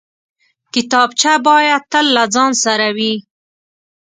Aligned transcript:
کتابچه 0.73 1.33
باید 1.47 1.81
تل 1.91 2.05
له 2.15 2.23
ځان 2.33 2.51
سره 2.63 2.87
وي 2.97 3.13